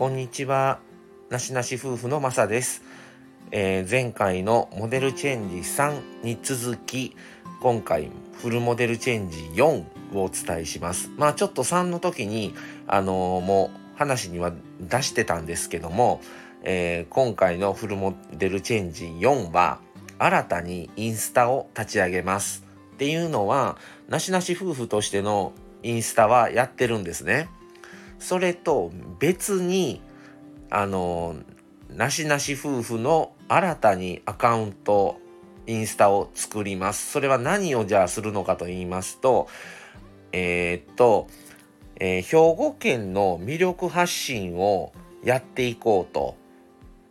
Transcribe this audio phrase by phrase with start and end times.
[0.00, 0.78] こんにちは。
[1.28, 2.82] なしなし夫婦のまさです、
[3.50, 7.14] えー、前回のモデルチェンジ3に続き、
[7.60, 9.84] 今回フルモデルチェンジ4
[10.14, 11.10] をお伝えします。
[11.18, 12.54] まあちょっと3の時に、
[12.86, 16.22] あのー、もう話には出してたんですけども、
[16.62, 19.80] えー、今回のフルモデルチェンジ4は、
[20.18, 22.64] 新たにインスタを立ち上げます。
[22.94, 23.76] っていうのは、
[24.08, 27.50] なしなし夫婦としてのインスタはやってるんですね。
[28.20, 30.00] それと別に
[30.70, 31.34] あの
[31.88, 35.18] なしなし夫婦の新たにアカウント
[35.66, 37.10] インスタを作ります。
[37.10, 39.48] それは何をじゃあするのかと言いますと
[40.32, 41.28] えー、っと、
[41.96, 44.92] えー、兵庫県の魅力発信を
[45.24, 46.36] やっていこうと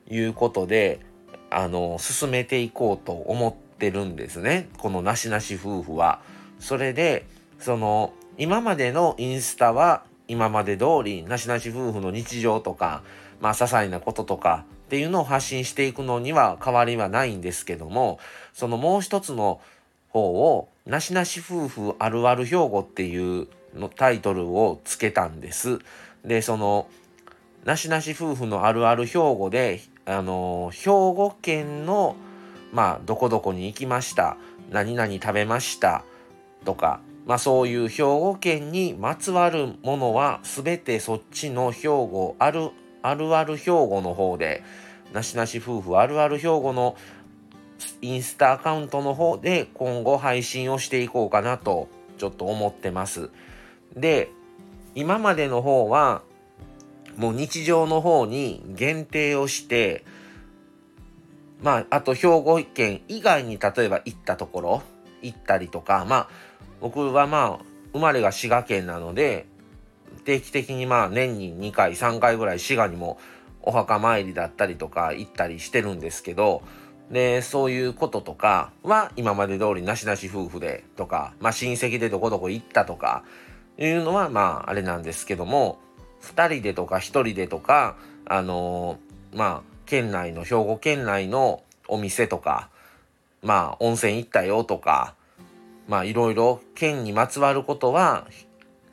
[0.10, 1.02] いうことで
[1.50, 6.22] あの進めていこうと思ってるんですねこのなしなし夫婦は。
[6.60, 7.26] それで
[7.60, 13.02] その今までのインスタは今まで通りなしなし夫婦の日常とか、
[13.42, 18.20] まあ、些細なこととかっていうのを発信していくのには変わりはないんですけども、
[18.54, 19.60] そのもう一つの
[20.10, 25.80] 方を、なしなし夫婦あるある兵庫っていうのタイトルをつけたんです。
[26.26, 26.88] で、その、
[27.66, 32.16] なしなし夫婦のあるある兵庫で、あの、兵庫県の、
[32.72, 34.38] まあ、どこどこに行きました。
[34.72, 36.04] 何々食べました。
[36.66, 37.00] とか、
[37.30, 42.72] まあそういう兵庫県にまつわるものは全てそっちの兵庫ある
[43.04, 44.64] あるある兵庫の方で
[45.14, 46.96] なしなし夫婦あるある兵庫の
[48.02, 53.30] インスタアカウントの方で今後配信をしていこうかなとちょっと思ってます。
[53.96, 54.32] で
[54.96, 56.24] 今までの方は
[57.16, 60.04] もう日常の方に限定をして
[61.62, 64.84] まああと兵庫県以外に例えば行ったところ
[65.22, 66.49] 行ったりとかまあ
[66.82, 69.46] 僕はまあ生まれが滋賀県なので
[70.26, 73.20] 定期的にまあ年に2回3回ぐらい滋賀にも
[73.62, 76.62] お墓参りだったりとか行ったりしてるんですけど
[77.12, 83.24] でそういうこととかは今まで通りなしなし夫婦でとか、まあ、親戚でどこどこ行ったとか
[83.78, 85.80] いうのはまああれなんですけども
[86.22, 92.70] 2人でとか1人でとかあのー、まあ県内の兵庫県内のお店とか
[93.42, 95.16] まあ温泉行ったよとか
[95.90, 98.28] まあいろいろ県にまつわることは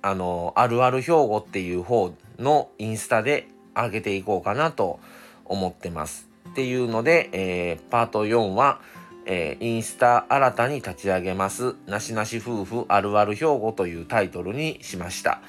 [0.03, 4.99] あのあるある兵庫っていう方のインスタで上げていこうかなと
[5.45, 6.29] 思ってます。
[6.51, 8.81] っていうので、えー、パート4は、
[9.27, 15.43] えー、インスタ新たに立ち上げますなしなし夫婦あるある兵庫というタイトルにしました。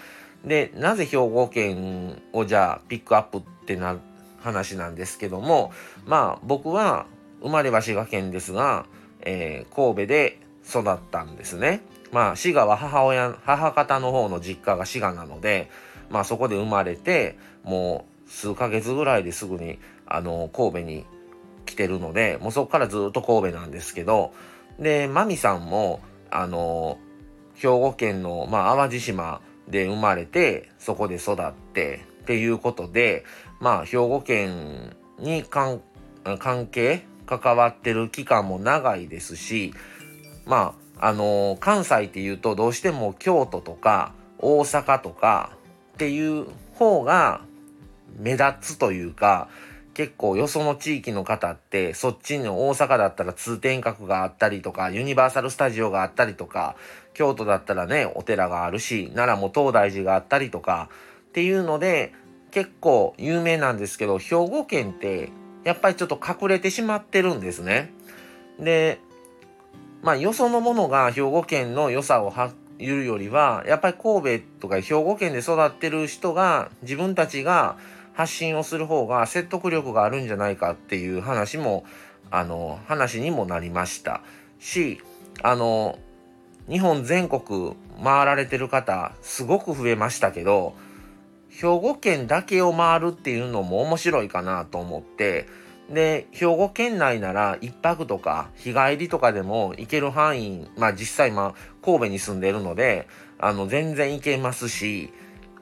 [0.44, 3.98] で、なぜ兵庫県をじゃあピックアップってな
[4.40, 5.72] 話なんですけども、
[6.06, 7.06] まあ僕は
[7.42, 8.86] 生まれは滋賀県ですが、
[9.22, 11.82] えー、神戸で育ったんですね。
[12.12, 15.70] まあ滋賀は母親母方の方の実家が滋賀なので、
[16.10, 21.06] まあそこで生まれてもう数ヶ月ぐらいですぐにあの神戸に
[21.66, 24.34] 来てるのでもうそこからずっと神戸なんですけど
[24.80, 26.98] でマミさんもあの
[27.56, 33.26] 兵庫県の、まあ、淡路島で生まれてそこで育ってっていうことで
[33.60, 35.82] まあ兵庫県に関
[36.72, 39.74] 係関わってる期間も長いですし
[40.48, 45.52] まあ、あのー、関西っていうとどうしても京都とか大阪とか
[45.94, 47.42] っていう方が
[48.18, 49.50] 目立つというか、
[49.98, 56.76] 結構よその地域の方ってそっちの大阪だったら通天閣があったりとかユニバーサル・スタジオがあったりとか
[57.16, 60.92] 京都だったらねお寺があるし奈良も東大寺があったりとか
[61.30, 62.14] っていうので
[62.52, 65.32] 結構有名なんですけど兵庫県って
[65.64, 67.92] やっぱりちょっと隠れてしまってるんですね。
[68.60, 69.00] で
[70.08, 72.34] まあよそのものが兵庫県の良さを
[72.80, 77.76] 言うよりはやっぱり神戸とか兵庫県で育ってる人が自分たちが
[78.14, 81.84] 発信をする方が説得力があるんじゃないかっていう話も
[82.32, 84.22] あの話にもなりました。
[84.62, 85.02] し
[85.44, 86.00] あの
[86.70, 90.74] 日本全国回られてる方すごく増えましたけど
[91.50, 95.48] 兵庫県だけを回るっていうのも面白いかなと思って
[95.90, 103.08] で、兵庫県内なら一泊とか日帰りとかでも行ける範囲、まあ実際まあ神戸に住んでるので、
[103.40, 105.14] あの全然行けますし、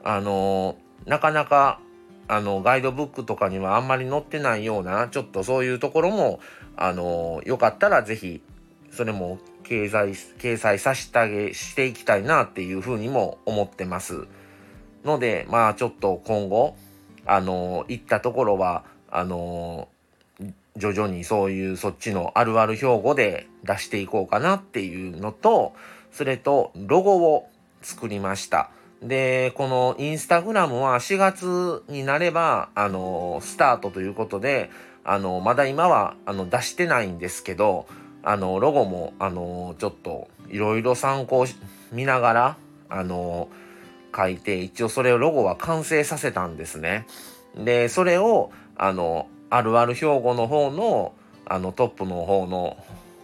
[0.02, 1.80] あのなかなか
[2.28, 6.40] あのガイドブックとかにはあんまり載ってないような、ちょっとそういうところも、
[6.76, 8.42] あのよかったらぜひ、
[8.90, 14.26] それも掲載、掲載させてあげ、していきたいなっていうふうにも思ってます。
[15.04, 16.76] ので、まあちょっと今後、
[17.26, 19.88] あの行ったところは、あの
[20.76, 25.74] 徐々にそういうそっちのあるある標語で出していこうかなっていうのと、
[26.12, 27.48] それとロゴを
[27.82, 28.70] 作りました。
[29.02, 34.70] で、このインスタグラムは4月になれば、あの、スタートということで、
[35.04, 37.86] あの、まだ今は、あの、出してないんですけど、
[38.22, 41.46] あの、ロゴも、あの、ちょっと、いろいろ参考
[41.92, 42.56] 見ながら、
[42.88, 43.48] あの、
[44.16, 47.06] 書いて、一応それをロゴは完成させたんですね。
[47.56, 51.14] で、それを、あの、あるある標語の方の、
[51.44, 52.76] あの、トップの方の、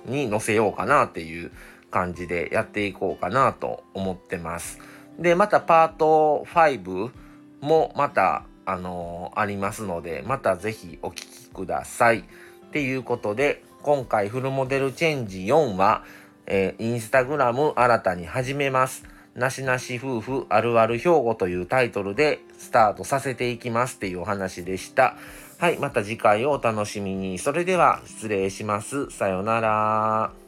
[0.07, 1.53] に載せようかなっていう
[1.91, 4.81] 感じでやっていこうかなと思ってます。
[5.19, 7.11] で、またパート5
[7.61, 12.21] もまた、あのー、ありますので、またぜひお聴きください。
[12.21, 12.23] っ
[12.73, 16.05] ていうことで、今回フルモデルチェンジ4は、
[16.47, 19.05] えー、インスタグラム新たに始めます。
[19.35, 25.17] なしなし夫婦あるある兵庫というタイトルでスタートさせていきますっていうお話でした。
[25.63, 27.39] はい、また次回をお楽しみに。
[27.39, 29.09] それでは失礼します。
[29.11, 30.42] さようなら。